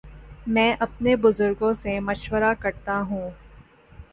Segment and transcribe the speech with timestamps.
[0.47, 3.29] میں اپنے بزرگوں سے مشورہ کرتا ہوں۔